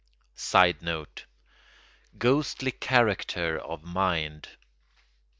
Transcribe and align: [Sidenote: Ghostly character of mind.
[Sidenote: 0.35 1.25
Ghostly 2.17 2.71
character 2.71 3.59
of 3.59 3.83
mind. 3.83 4.49